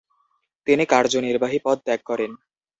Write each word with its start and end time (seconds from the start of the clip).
তিনি 0.67 0.83
কার্যনির্বাহী 0.85 1.59
পদ 1.65 1.77
ত্যাগ 1.85 1.99
করেন। 2.05 2.31